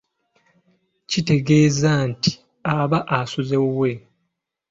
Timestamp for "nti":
2.09-2.31